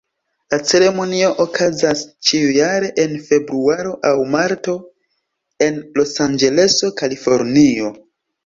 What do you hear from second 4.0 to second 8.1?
aŭ marto, en Losanĝeleso, Kalifornio.